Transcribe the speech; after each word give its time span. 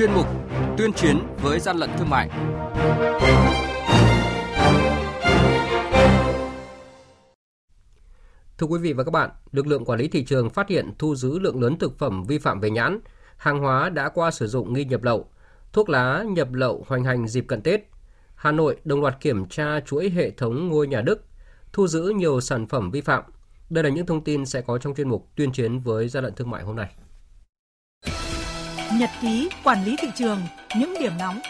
chuyên 0.00 0.12
mục 0.12 0.26
Tuyên 0.78 0.92
chiến 0.92 1.18
với 1.42 1.60
gian 1.60 1.76
lận 1.76 1.90
thương 1.98 2.10
mại. 2.10 2.28
Thưa 8.58 8.66
quý 8.66 8.78
vị 8.78 8.92
và 8.92 9.04
các 9.04 9.10
bạn, 9.10 9.30
lực 9.52 9.66
lượng 9.66 9.84
quản 9.84 9.98
lý 9.98 10.08
thị 10.08 10.24
trường 10.24 10.50
phát 10.50 10.68
hiện 10.68 10.90
thu 10.98 11.14
giữ 11.14 11.38
lượng 11.38 11.62
lớn 11.62 11.78
thực 11.78 11.98
phẩm 11.98 12.24
vi 12.24 12.38
phạm 12.38 12.60
về 12.60 12.70
nhãn, 12.70 13.00
hàng 13.36 13.58
hóa 13.58 13.88
đã 13.88 14.08
qua 14.08 14.30
sử 14.30 14.46
dụng 14.46 14.72
nghi 14.72 14.84
nhập 14.84 15.02
lậu, 15.02 15.30
thuốc 15.72 15.88
lá 15.88 16.24
nhập 16.28 16.52
lậu 16.52 16.84
hoành 16.88 17.04
hành 17.04 17.28
dịp 17.28 17.44
cận 17.48 17.62
Tết. 17.62 17.80
Hà 18.34 18.52
Nội 18.52 18.76
đồng 18.84 19.00
loạt 19.00 19.20
kiểm 19.20 19.48
tra 19.48 19.80
chuỗi 19.80 20.10
hệ 20.10 20.30
thống 20.30 20.68
ngôi 20.68 20.86
nhà 20.86 21.00
Đức, 21.00 21.24
thu 21.72 21.86
giữ 21.86 22.12
nhiều 22.16 22.40
sản 22.40 22.66
phẩm 22.66 22.90
vi 22.90 23.00
phạm. 23.00 23.24
Đây 23.70 23.84
là 23.84 23.90
những 23.90 24.06
thông 24.06 24.24
tin 24.24 24.46
sẽ 24.46 24.60
có 24.60 24.78
trong 24.78 24.94
chuyên 24.94 25.08
mục 25.08 25.28
tuyên 25.36 25.52
chiến 25.52 25.80
với 25.80 26.08
gian 26.08 26.24
lận 26.24 26.34
thương 26.34 26.50
mại 26.50 26.62
hôm 26.62 26.76
nay. 26.76 26.90
Nhật 29.00 29.10
ký 29.22 29.48
quản 29.64 29.84
lý 29.84 29.96
thị 29.96 30.08
trường, 30.14 30.40
những 30.78 30.94
điểm 31.00 31.12
nóng 31.18 31.40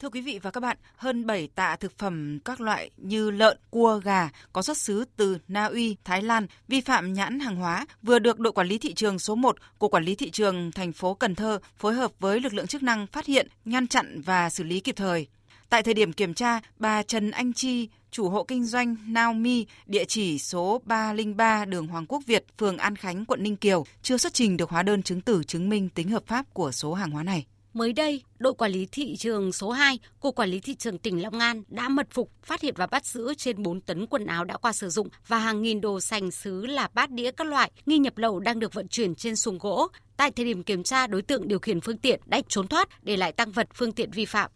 Thưa 0.00 0.08
quý 0.08 0.20
vị 0.20 0.38
và 0.42 0.50
các 0.50 0.60
bạn, 0.60 0.76
hơn 0.96 1.26
7 1.26 1.48
tạ 1.54 1.76
thực 1.76 1.98
phẩm 1.98 2.38
các 2.44 2.60
loại 2.60 2.90
như 2.96 3.30
lợn, 3.30 3.58
cua, 3.70 4.00
gà 4.04 4.30
có 4.52 4.62
xuất 4.62 4.76
xứ 4.76 5.04
từ 5.16 5.38
Na 5.48 5.64
Uy, 5.64 5.96
Thái 6.04 6.22
Lan 6.22 6.46
vi 6.68 6.80
phạm 6.80 7.12
nhãn 7.12 7.40
hàng 7.40 7.56
hóa 7.56 7.86
vừa 8.02 8.18
được 8.18 8.38
đội 8.38 8.52
quản 8.52 8.66
lý 8.66 8.78
thị 8.78 8.94
trường 8.94 9.18
số 9.18 9.34
1 9.34 9.56
của 9.78 9.88
quản 9.88 10.04
lý 10.04 10.14
thị 10.14 10.30
trường 10.30 10.72
thành 10.72 10.92
phố 10.92 11.14
Cần 11.14 11.34
Thơ 11.34 11.58
phối 11.76 11.94
hợp 11.94 12.12
với 12.20 12.40
lực 12.40 12.54
lượng 12.54 12.66
chức 12.66 12.82
năng 12.82 13.06
phát 13.06 13.26
hiện, 13.26 13.48
ngăn 13.64 13.86
chặn 13.86 14.20
và 14.20 14.50
xử 14.50 14.64
lý 14.64 14.80
kịp 14.80 14.96
thời. 14.96 15.26
Tại 15.68 15.82
thời 15.82 15.94
điểm 15.94 16.12
kiểm 16.12 16.34
tra, 16.34 16.60
bà 16.76 17.02
Trần 17.02 17.30
Anh 17.30 17.52
Chi, 17.52 17.88
chủ 18.10 18.28
hộ 18.28 18.44
kinh 18.44 18.64
doanh 18.64 18.96
Naomi, 19.06 19.66
địa 19.86 20.04
chỉ 20.04 20.38
số 20.38 20.80
303 20.84 21.64
đường 21.64 21.86
Hoàng 21.86 22.06
Quốc 22.06 22.22
Việt, 22.26 22.44
phường 22.58 22.78
An 22.78 22.96
Khánh, 22.96 23.24
quận 23.24 23.42
Ninh 23.42 23.56
Kiều, 23.56 23.84
chưa 24.02 24.16
xuất 24.16 24.34
trình 24.34 24.56
được 24.56 24.70
hóa 24.70 24.82
đơn 24.82 25.02
chứng 25.02 25.20
tử 25.20 25.42
chứng 25.44 25.68
minh 25.68 25.88
tính 25.88 26.08
hợp 26.08 26.26
pháp 26.26 26.54
của 26.54 26.72
số 26.72 26.94
hàng 26.94 27.10
hóa 27.10 27.22
này. 27.22 27.46
Mới 27.72 27.92
đây, 27.92 28.22
đội 28.38 28.54
quản 28.54 28.72
lý 28.72 28.86
thị 28.92 29.16
trường 29.16 29.52
số 29.52 29.70
2 29.70 29.98
của 30.20 30.32
quản 30.32 30.48
lý 30.48 30.60
thị 30.60 30.74
trường 30.74 30.98
tỉnh 30.98 31.22
Long 31.22 31.38
An 31.38 31.62
đã 31.68 31.88
mật 31.88 32.06
phục 32.10 32.30
phát 32.42 32.60
hiện 32.60 32.74
và 32.76 32.86
bắt 32.86 33.06
giữ 33.06 33.34
trên 33.34 33.62
4 33.62 33.80
tấn 33.80 34.06
quần 34.06 34.26
áo 34.26 34.44
đã 34.44 34.56
qua 34.56 34.72
sử 34.72 34.90
dụng 34.90 35.08
và 35.26 35.38
hàng 35.38 35.62
nghìn 35.62 35.80
đồ 35.80 36.00
sành 36.00 36.30
sứ 36.30 36.66
là 36.66 36.88
bát 36.94 37.10
đĩa 37.10 37.30
các 37.30 37.46
loại 37.46 37.70
nghi 37.86 37.98
nhập 37.98 38.18
lậu 38.18 38.40
đang 38.40 38.58
được 38.58 38.74
vận 38.74 38.88
chuyển 38.88 39.14
trên 39.14 39.36
xuồng 39.36 39.58
gỗ. 39.58 39.88
Tại 40.16 40.30
thời 40.30 40.46
điểm 40.46 40.62
kiểm 40.62 40.82
tra, 40.82 41.06
đối 41.06 41.22
tượng 41.22 41.48
điều 41.48 41.58
khiển 41.58 41.80
phương 41.80 41.98
tiện 41.98 42.20
đã 42.26 42.40
trốn 42.48 42.68
thoát 42.68 43.04
để 43.04 43.16
lại 43.16 43.32
tăng 43.32 43.52
vật 43.52 43.68
phương 43.74 43.92
tiện 43.92 44.10
vi 44.10 44.24
phạm. 44.24 44.50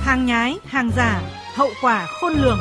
Hàng 0.00 0.26
nhái, 0.26 0.58
hàng 0.64 0.90
giả, 0.96 1.22
hậu 1.54 1.70
quả 1.82 2.06
khôn 2.06 2.32
lường. 2.32 2.58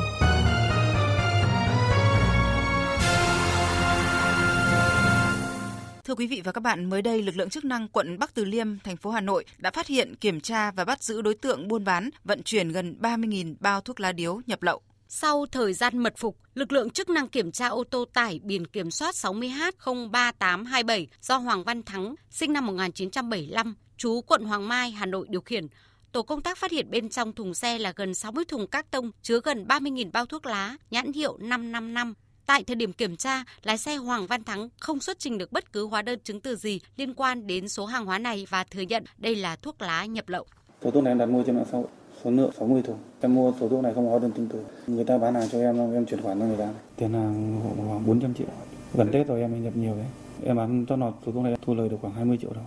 Thưa 6.03 6.15
quý 6.15 6.27
vị 6.27 6.41
và 6.43 6.51
các 6.51 6.61
bạn, 6.61 6.89
mới 6.89 7.01
đây 7.01 7.21
lực 7.21 7.37
lượng 7.37 7.49
chức 7.49 7.65
năng 7.65 7.87
quận 7.87 8.19
Bắc 8.19 8.33
Từ 8.33 8.45
Liêm, 8.45 8.79
thành 8.79 8.97
phố 8.97 9.09
Hà 9.09 9.21
Nội 9.21 9.45
đã 9.57 9.71
phát 9.71 9.87
hiện, 9.87 10.15
kiểm 10.15 10.41
tra 10.41 10.71
và 10.71 10.85
bắt 10.85 11.03
giữ 11.03 11.21
đối 11.21 11.33
tượng 11.33 11.67
buôn 11.67 11.83
bán, 11.83 12.09
vận 12.23 12.43
chuyển 12.43 12.69
gần 12.69 12.95
30.000 13.01 13.55
bao 13.59 13.81
thuốc 13.81 13.99
lá 13.99 14.11
điếu 14.11 14.41
nhập 14.47 14.63
lậu. 14.63 14.81
Sau 15.07 15.45
thời 15.51 15.73
gian 15.73 15.97
mật 15.97 16.13
phục, 16.17 16.37
lực 16.53 16.71
lượng 16.71 16.89
chức 16.89 17.09
năng 17.09 17.27
kiểm 17.27 17.51
tra 17.51 17.67
ô 17.67 17.83
tô 17.83 18.05
tải 18.13 18.39
biển 18.43 18.67
kiểm 18.67 18.91
soát 18.91 19.15
60H03827 19.15 21.05
do 21.21 21.37
Hoàng 21.37 21.63
Văn 21.63 21.83
Thắng, 21.83 22.15
sinh 22.29 22.53
năm 22.53 22.65
1975, 22.65 23.75
chú 23.97 24.21
quận 24.21 24.43
Hoàng 24.43 24.67
Mai, 24.67 24.91
Hà 24.91 25.05
Nội 25.05 25.27
điều 25.29 25.41
khiển. 25.41 25.67
Tổ 26.11 26.23
công 26.23 26.41
tác 26.41 26.57
phát 26.57 26.71
hiện 26.71 26.91
bên 26.91 27.09
trong 27.09 27.33
thùng 27.33 27.53
xe 27.53 27.79
là 27.79 27.93
gần 27.95 28.13
60 28.13 28.45
thùng 28.45 28.67
các 28.67 28.91
tông 28.91 29.11
chứa 29.21 29.39
gần 29.43 29.65
30.000 29.67 30.11
bao 30.11 30.25
thuốc 30.25 30.45
lá, 30.45 30.77
nhãn 30.91 31.13
hiệu 31.13 31.37
555 31.37 32.13
Tại 32.45 32.63
thời 32.63 32.75
điểm 32.75 32.93
kiểm 32.93 33.15
tra, 33.15 33.43
lái 33.63 33.77
xe 33.77 33.95
Hoàng 33.95 34.27
Văn 34.27 34.43
Thắng 34.43 34.69
không 34.79 34.99
xuất 34.99 35.19
trình 35.19 35.37
được 35.37 35.51
bất 35.51 35.73
cứ 35.73 35.87
hóa 35.87 36.01
đơn 36.01 36.19
chứng 36.23 36.39
từ 36.39 36.55
gì 36.55 36.79
liên 36.97 37.13
quan 37.13 37.47
đến 37.47 37.69
số 37.69 37.85
hàng 37.85 38.05
hóa 38.05 38.19
này 38.19 38.47
và 38.49 38.63
thừa 38.63 38.81
nhận 38.81 39.03
đây 39.17 39.35
là 39.35 39.55
thuốc 39.55 39.81
lá 39.81 40.05
nhập 40.05 40.29
lậu. 40.29 40.45
Số 40.83 40.91
thuốc 40.91 41.03
này 41.03 41.11
em 41.11 41.17
đặt 41.17 41.25
mua 41.25 41.43
trên 41.43 41.55
mạng 41.55 41.65
xã 41.71 41.77
hội, 41.77 41.87
số 42.23 42.31
lượng 42.31 42.51
60 42.59 42.81
thùng. 42.81 42.97
Em 43.21 43.35
mua 43.35 43.53
số 43.59 43.69
thuốc 43.69 43.83
này 43.83 43.93
không 43.93 44.05
có 44.05 44.11
hóa 44.11 44.19
đơn 44.19 44.31
chứng 44.31 44.47
từ. 44.47 44.63
Người 44.87 45.03
ta 45.03 45.17
bán 45.17 45.33
hàng 45.33 45.49
cho 45.51 45.59
em, 45.59 45.93
em 45.93 46.05
chuyển 46.05 46.21
khoản 46.21 46.39
cho 46.39 46.45
người 46.45 46.57
ta. 46.57 46.69
Tiền 46.95 47.13
hàng 47.13 47.61
khoảng 47.87 48.05
400 48.05 48.33
triệu. 48.33 48.47
Gần 48.93 49.09
Tết 49.11 49.27
rồi 49.27 49.41
em 49.41 49.63
nhập 49.63 49.75
nhiều 49.75 49.95
đấy. 49.95 50.07
Em 50.45 50.57
bán 50.57 50.85
cho 50.89 50.95
nó 50.95 51.13
số 51.25 51.31
thuốc 51.31 51.43
này 51.43 51.55
thu 51.61 51.75
lời 51.75 51.89
được 51.89 51.97
khoảng 52.01 52.13
20 52.13 52.37
triệu 52.41 52.53
đồng. 52.53 52.65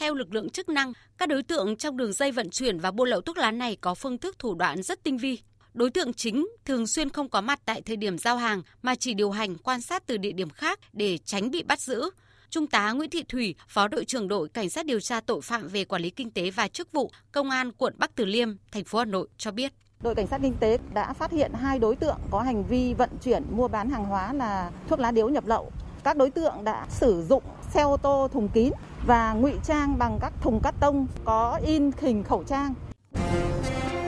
Theo 0.00 0.14
lực 0.14 0.34
lượng 0.34 0.50
chức 0.50 0.68
năng, 0.68 0.92
các 1.18 1.28
đối 1.28 1.42
tượng 1.42 1.76
trong 1.76 1.96
đường 1.96 2.12
dây 2.12 2.32
vận 2.32 2.50
chuyển 2.50 2.78
và 2.78 2.90
buôn 2.90 3.08
lậu 3.08 3.20
thuốc 3.20 3.36
lá 3.36 3.50
này 3.50 3.76
có 3.80 3.94
phương 3.94 4.18
thức 4.18 4.38
thủ 4.38 4.54
đoạn 4.54 4.82
rất 4.82 5.02
tinh 5.02 5.18
vi. 5.18 5.38
Đối 5.74 5.90
tượng 5.90 6.12
chính 6.12 6.48
thường 6.64 6.86
xuyên 6.86 7.10
không 7.10 7.28
có 7.28 7.40
mặt 7.40 7.60
tại 7.64 7.82
thời 7.82 7.96
điểm 7.96 8.18
giao 8.18 8.36
hàng 8.36 8.62
mà 8.82 8.94
chỉ 8.94 9.14
điều 9.14 9.30
hành 9.30 9.58
quan 9.58 9.80
sát 9.80 10.06
từ 10.06 10.16
địa 10.16 10.32
điểm 10.32 10.50
khác 10.50 10.78
để 10.92 11.18
tránh 11.18 11.50
bị 11.50 11.62
bắt 11.62 11.80
giữ. 11.80 12.10
Trung 12.50 12.66
tá 12.66 12.92
Nguyễn 12.92 13.10
Thị 13.10 13.22
Thủy, 13.28 13.54
Phó 13.68 13.88
đội 13.88 14.04
trưởng 14.04 14.28
đội 14.28 14.48
Cảnh 14.48 14.70
sát 14.70 14.86
điều 14.86 15.00
tra 15.00 15.20
tội 15.20 15.40
phạm 15.40 15.68
về 15.68 15.84
quản 15.84 16.02
lý 16.02 16.10
kinh 16.10 16.30
tế 16.30 16.50
và 16.50 16.68
chức 16.68 16.92
vụ, 16.92 17.10
Công 17.32 17.50
an 17.50 17.72
quận 17.72 17.94
Bắc 17.98 18.14
Từ 18.14 18.24
Liêm, 18.24 18.48
thành 18.72 18.84
phố 18.84 18.98
Hà 18.98 19.04
Nội 19.04 19.28
cho 19.38 19.50
biết. 19.50 19.72
Đội 20.02 20.14
Cảnh 20.14 20.26
sát 20.26 20.38
Kinh 20.42 20.54
tế 20.60 20.78
đã 20.94 21.12
phát 21.12 21.32
hiện 21.32 21.52
hai 21.52 21.78
đối 21.78 21.96
tượng 21.96 22.16
có 22.30 22.40
hành 22.40 22.64
vi 22.64 22.94
vận 22.94 23.10
chuyển 23.22 23.42
mua 23.50 23.68
bán 23.68 23.90
hàng 23.90 24.04
hóa 24.04 24.32
là 24.32 24.70
thuốc 24.88 25.00
lá 25.00 25.10
điếu 25.10 25.28
nhập 25.28 25.46
lậu. 25.46 25.72
Các 26.04 26.16
đối 26.16 26.30
tượng 26.30 26.64
đã 26.64 26.86
sử 26.88 27.24
dụng 27.28 27.42
xe 27.70 27.82
ô 27.82 27.96
tô 27.96 28.28
thùng 28.32 28.48
kín 28.48 28.72
và 29.06 29.32
ngụy 29.32 29.52
trang 29.64 29.98
bằng 29.98 30.18
các 30.20 30.32
thùng 30.40 30.60
cắt 30.60 30.74
tông 30.80 31.06
có 31.24 31.60
in 31.66 31.90
hình 32.00 32.24
khẩu 32.24 32.44
trang 32.44 32.74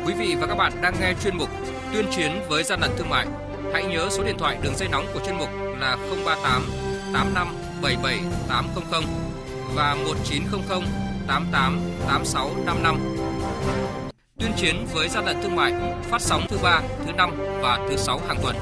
Quý 0.06 0.14
vị 0.18 0.36
và 0.40 0.46
các 0.46 0.54
bạn 0.54 0.72
đang 0.82 0.94
nghe 1.00 1.14
chuyên 1.22 1.36
mục 1.38 1.48
Tuyên 1.92 2.06
chiến 2.10 2.32
với 2.48 2.62
gian 2.62 2.80
lận 2.80 2.90
thương 2.96 3.08
mại. 3.08 3.26
Hãy 3.72 3.84
nhớ 3.84 4.08
số 4.10 4.24
điện 4.24 4.38
thoại 4.38 4.58
đường 4.62 4.76
dây 4.76 4.88
nóng 4.88 5.06
của 5.14 5.20
chuyên 5.26 5.38
mục 5.38 5.48
là 5.80 5.96
038 6.26 6.62
85 7.12 7.48
77 7.82 8.20
800 8.48 9.02
và 9.74 9.94
1900 9.94 10.80
88 11.26 11.80
86 12.06 12.50
55. 12.66 12.98
Tuyên 14.38 14.52
chiến 14.56 14.86
với 14.92 15.08
gian 15.08 15.24
lận 15.24 15.36
thương 15.42 15.56
mại 15.56 15.72
phát 16.02 16.20
sóng 16.20 16.42
thứ 16.48 16.58
ba, 16.62 16.80
thứ 17.06 17.12
năm 17.12 17.30
và 17.62 17.78
thứ 17.88 17.96
sáu 17.96 18.20
hàng 18.28 18.38
tuần. 18.42 18.56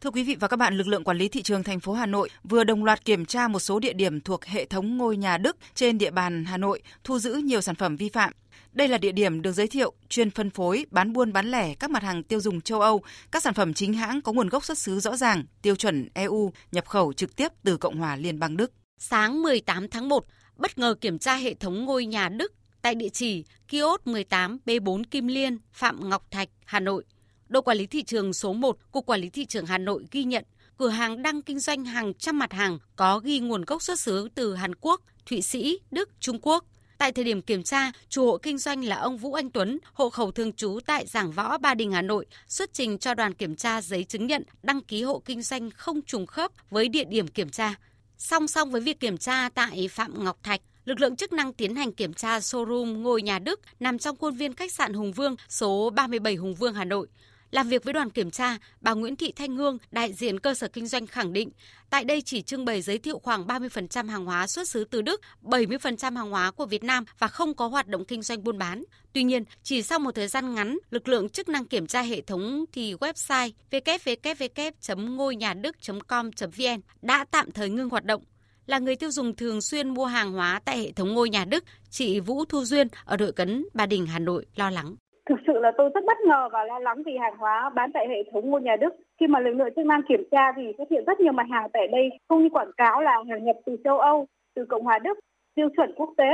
Thưa 0.00 0.10
quý 0.10 0.22
vị 0.22 0.36
và 0.40 0.48
các 0.48 0.56
bạn, 0.56 0.76
lực 0.76 0.86
lượng 0.86 1.04
quản 1.04 1.18
lý 1.18 1.28
thị 1.28 1.42
trường 1.42 1.62
thành 1.62 1.80
phố 1.80 1.92
Hà 1.92 2.06
Nội 2.06 2.28
vừa 2.44 2.64
đồng 2.64 2.84
loạt 2.84 3.04
kiểm 3.04 3.26
tra 3.26 3.48
một 3.48 3.58
số 3.58 3.80
địa 3.80 3.92
điểm 3.92 4.20
thuộc 4.20 4.44
hệ 4.44 4.64
thống 4.64 4.96
ngôi 4.96 5.16
nhà 5.16 5.38
Đức 5.38 5.56
trên 5.74 5.98
địa 5.98 6.10
bàn 6.10 6.44
Hà 6.44 6.56
Nội, 6.56 6.82
thu 7.04 7.18
giữ 7.18 7.34
nhiều 7.34 7.60
sản 7.60 7.74
phẩm 7.74 7.96
vi 7.96 8.08
phạm. 8.08 8.32
Đây 8.72 8.88
là 8.88 8.98
địa 8.98 9.12
điểm 9.12 9.42
được 9.42 9.52
giới 9.52 9.66
thiệu 9.66 9.92
chuyên 10.08 10.30
phân 10.30 10.50
phối, 10.50 10.86
bán 10.90 11.12
buôn 11.12 11.32
bán 11.32 11.50
lẻ 11.50 11.74
các 11.74 11.90
mặt 11.90 12.02
hàng 12.02 12.22
tiêu 12.22 12.40
dùng 12.40 12.60
châu 12.60 12.80
Âu, 12.80 13.02
các 13.32 13.42
sản 13.42 13.54
phẩm 13.54 13.74
chính 13.74 13.94
hãng 13.94 14.20
có 14.22 14.32
nguồn 14.32 14.48
gốc 14.48 14.64
xuất 14.64 14.78
xứ 14.78 15.00
rõ 15.00 15.16
ràng, 15.16 15.44
tiêu 15.62 15.76
chuẩn 15.76 16.08
EU, 16.14 16.52
nhập 16.72 16.86
khẩu 16.86 17.12
trực 17.12 17.36
tiếp 17.36 17.48
từ 17.62 17.76
Cộng 17.76 17.98
hòa 17.98 18.16
Liên 18.16 18.38
bang 18.38 18.56
Đức. 18.56 18.72
Sáng 18.98 19.42
18 19.42 19.88
tháng 19.88 20.08
1, 20.08 20.24
bất 20.56 20.78
ngờ 20.78 20.94
kiểm 21.00 21.18
tra 21.18 21.34
hệ 21.34 21.54
thống 21.54 21.84
ngôi 21.84 22.06
nhà 22.06 22.28
Đức 22.28 22.52
tại 22.82 22.94
địa 22.94 23.08
chỉ 23.08 23.44
kiosk 23.68 24.06
18 24.06 24.58
B4 24.66 25.02
Kim 25.10 25.26
Liên, 25.26 25.58
Phạm 25.72 26.10
Ngọc 26.10 26.30
Thạch, 26.30 26.48
Hà 26.64 26.80
Nội– 26.80 27.04
Đội 27.50 27.62
quản 27.62 27.76
lý 27.76 27.86
thị 27.86 28.02
trường 28.02 28.32
số 28.32 28.52
1, 28.52 28.78
Cục 28.92 29.06
Quản 29.06 29.20
lý 29.20 29.28
Thị 29.28 29.44
trường 29.44 29.66
Hà 29.66 29.78
Nội 29.78 30.04
ghi 30.10 30.24
nhận 30.24 30.44
cửa 30.78 30.88
hàng 30.88 31.22
đang 31.22 31.42
kinh 31.42 31.58
doanh 31.58 31.84
hàng 31.84 32.14
trăm 32.14 32.38
mặt 32.38 32.52
hàng 32.52 32.78
có 32.96 33.18
ghi 33.18 33.40
nguồn 33.40 33.64
gốc 33.64 33.82
xuất 33.82 34.00
xứ 34.00 34.28
từ 34.34 34.54
Hàn 34.54 34.74
Quốc, 34.74 35.00
Thụy 35.26 35.42
Sĩ, 35.42 35.78
Đức, 35.90 36.10
Trung 36.20 36.38
Quốc. 36.42 36.64
Tại 36.98 37.12
thời 37.12 37.24
điểm 37.24 37.42
kiểm 37.42 37.62
tra, 37.62 37.92
chủ 38.08 38.26
hộ 38.26 38.38
kinh 38.38 38.58
doanh 38.58 38.84
là 38.84 38.96
ông 38.96 39.18
Vũ 39.18 39.34
Anh 39.34 39.50
Tuấn, 39.50 39.78
hộ 39.92 40.10
khẩu 40.10 40.30
thường 40.30 40.52
trú 40.52 40.78
tại 40.86 41.06
Giảng 41.06 41.32
Võ, 41.32 41.58
Ba 41.58 41.74
Đình, 41.74 41.92
Hà 41.92 42.02
Nội, 42.02 42.26
xuất 42.48 42.72
trình 42.72 42.98
cho 42.98 43.14
đoàn 43.14 43.34
kiểm 43.34 43.56
tra 43.56 43.82
giấy 43.82 44.04
chứng 44.04 44.26
nhận 44.26 44.42
đăng 44.62 44.80
ký 44.80 45.02
hộ 45.02 45.22
kinh 45.24 45.42
doanh 45.42 45.70
không 45.70 46.02
trùng 46.02 46.26
khớp 46.26 46.52
với 46.70 46.88
địa 46.88 47.04
điểm 47.04 47.28
kiểm 47.28 47.50
tra. 47.50 47.74
Song 48.18 48.48
song 48.48 48.70
với 48.70 48.80
việc 48.80 49.00
kiểm 49.00 49.18
tra 49.18 49.48
tại 49.48 49.88
Phạm 49.88 50.24
Ngọc 50.24 50.38
Thạch, 50.42 50.60
lực 50.84 51.00
lượng 51.00 51.16
chức 51.16 51.32
năng 51.32 51.52
tiến 51.52 51.76
hành 51.76 51.92
kiểm 51.92 52.14
tra 52.14 52.38
showroom 52.38 53.00
ngôi 53.00 53.22
nhà 53.22 53.38
Đức 53.38 53.60
nằm 53.80 53.98
trong 53.98 54.16
khuôn 54.16 54.34
viên 54.34 54.54
khách 54.54 54.72
sạn 54.72 54.92
Hùng 54.92 55.12
Vương, 55.12 55.36
số 55.48 55.90
37 55.90 56.34
Hùng 56.34 56.54
Vương, 56.54 56.74
Hà 56.74 56.84
Nội. 56.84 57.06
Làm 57.50 57.68
việc 57.68 57.84
với 57.84 57.92
đoàn 57.92 58.10
kiểm 58.10 58.30
tra, 58.30 58.56
bà 58.80 58.94
Nguyễn 58.94 59.16
Thị 59.16 59.32
Thanh 59.32 59.56
Hương, 59.56 59.78
đại 59.90 60.12
diện 60.12 60.40
cơ 60.40 60.54
sở 60.54 60.68
kinh 60.68 60.86
doanh 60.86 61.06
khẳng 61.06 61.32
định, 61.32 61.50
tại 61.90 62.04
đây 62.04 62.22
chỉ 62.22 62.42
trưng 62.42 62.64
bày 62.64 62.82
giới 62.82 62.98
thiệu 62.98 63.18
khoảng 63.18 63.46
30% 63.46 64.10
hàng 64.10 64.24
hóa 64.24 64.46
xuất 64.46 64.68
xứ 64.68 64.84
từ 64.84 65.02
Đức, 65.02 65.20
70% 65.42 66.16
hàng 66.16 66.30
hóa 66.30 66.50
của 66.50 66.66
Việt 66.66 66.84
Nam 66.84 67.04
và 67.18 67.28
không 67.28 67.54
có 67.54 67.66
hoạt 67.66 67.86
động 67.86 68.04
kinh 68.04 68.22
doanh 68.22 68.44
buôn 68.44 68.58
bán. 68.58 68.84
Tuy 69.12 69.22
nhiên, 69.22 69.44
chỉ 69.62 69.82
sau 69.82 69.98
một 69.98 70.14
thời 70.14 70.28
gian 70.28 70.54
ngắn, 70.54 70.78
lực 70.90 71.08
lượng 71.08 71.28
chức 71.28 71.48
năng 71.48 71.64
kiểm 71.64 71.86
tra 71.86 72.02
hệ 72.02 72.20
thống 72.20 72.64
thì 72.72 72.94
website 72.94 73.50
www.ngôi 73.70 75.36
nhà 75.36 75.54
đức.com.vn 75.54 76.80
đã 77.02 77.24
tạm 77.30 77.50
thời 77.50 77.70
ngưng 77.70 77.90
hoạt 77.90 78.04
động 78.04 78.22
là 78.66 78.78
người 78.78 78.96
tiêu 78.96 79.10
dùng 79.10 79.36
thường 79.36 79.60
xuyên 79.60 79.88
mua 79.88 80.06
hàng 80.06 80.32
hóa 80.32 80.60
tại 80.64 80.78
hệ 80.78 80.92
thống 80.92 81.14
ngôi 81.14 81.30
nhà 81.30 81.44
Đức, 81.44 81.64
chị 81.90 82.20
Vũ 82.20 82.44
Thu 82.44 82.64
Duyên 82.64 82.88
ở 83.04 83.16
đội 83.16 83.32
cấn 83.32 83.66
Ba 83.74 83.86
Đình, 83.86 84.06
Hà 84.06 84.18
Nội 84.18 84.46
lo 84.56 84.70
lắng. 84.70 84.96
Thực 85.30 85.38
sự 85.46 85.52
là 85.58 85.72
tôi 85.78 85.90
rất 85.94 86.04
bất 86.04 86.20
ngờ 86.20 86.48
và 86.52 86.64
lo 86.64 86.78
lắng 86.78 87.02
vì 87.06 87.16
hàng 87.16 87.36
hóa 87.36 87.70
bán 87.74 87.92
tại 87.92 88.08
hệ 88.08 88.22
thống 88.32 88.50
ngôi 88.50 88.62
nhà 88.62 88.76
Đức. 88.76 88.94
Khi 89.20 89.26
mà 89.26 89.40
lực 89.40 89.52
lượng 89.52 89.74
chức 89.76 89.86
năng 89.86 90.02
kiểm 90.08 90.22
tra 90.30 90.52
thì 90.56 90.62
phát 90.78 90.84
hiện 90.90 91.04
rất 91.06 91.20
nhiều 91.20 91.32
mặt 91.32 91.46
hàng 91.50 91.68
tại 91.72 91.88
đây 91.88 92.10
không 92.28 92.42
như 92.42 92.48
quảng 92.48 92.70
cáo 92.76 93.00
là 93.00 93.12
hàng 93.30 93.44
nhập 93.44 93.56
từ 93.66 93.76
châu 93.84 93.98
Âu, 93.98 94.26
từ 94.54 94.64
Cộng 94.64 94.84
hòa 94.84 94.98
Đức, 94.98 95.18
tiêu 95.54 95.68
chuẩn 95.76 95.92
quốc 95.96 96.10
tế. 96.16 96.30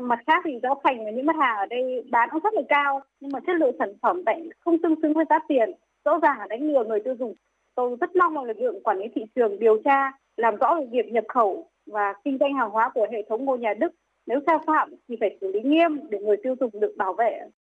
Mặt 0.00 0.18
khác 0.26 0.42
thì 0.44 0.58
giá 0.62 0.68
thành 0.84 1.04
và 1.04 1.10
những 1.10 1.26
mặt 1.26 1.36
hàng 1.40 1.56
ở 1.56 1.66
đây 1.66 2.04
bán 2.10 2.28
cũng 2.32 2.42
rất 2.42 2.54
là 2.54 2.62
cao 2.68 3.00
nhưng 3.20 3.32
mà 3.32 3.40
chất 3.46 3.56
lượng 3.56 3.76
sản 3.78 3.92
phẩm 4.02 4.22
tại 4.26 4.48
không 4.60 4.78
tương 4.82 5.00
xứng 5.02 5.12
với 5.12 5.24
giá 5.30 5.38
tiền. 5.48 5.70
Rõ 6.04 6.18
ràng 6.18 6.38
là 6.38 6.46
đánh 6.50 6.62
lừa 6.62 6.84
người 6.84 7.00
tiêu 7.00 7.14
dùng. 7.18 7.34
Tôi 7.74 7.96
rất 8.00 8.16
mong 8.16 8.36
là 8.36 8.42
lực 8.42 8.58
lượng 8.58 8.82
quản 8.82 8.98
lý 8.98 9.08
thị 9.14 9.24
trường 9.34 9.58
điều 9.58 9.82
tra 9.84 10.12
làm 10.36 10.56
rõ 10.56 10.74
về 10.80 10.86
việc 10.90 11.12
nhập 11.12 11.24
khẩu 11.28 11.66
và 11.86 12.14
kinh 12.24 12.38
doanh 12.38 12.54
hàng 12.54 12.70
hóa 12.70 12.90
của 12.94 13.06
hệ 13.12 13.22
thống 13.28 13.44
ngôi 13.44 13.58
nhà 13.58 13.74
Đức. 13.74 13.92
Nếu 14.26 14.40
sai 14.46 14.56
phạm 14.66 14.94
thì 15.08 15.16
phải 15.20 15.38
xử 15.40 15.52
lý 15.52 15.60
nghiêm 15.62 16.00
để 16.10 16.18
người 16.18 16.36
tiêu 16.42 16.54
dùng 16.60 16.70
được 16.80 16.94
bảo 16.96 17.12
vệ. 17.12 17.40